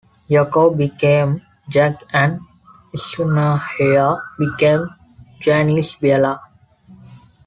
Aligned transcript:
Yakov 0.29 0.75
became 0.79 1.43
Jack, 1.69 2.01
and 2.11 2.39
Schenehaia 2.91 4.19
became 4.39 4.89
Janice 5.39 5.93
Biala. 5.97 6.39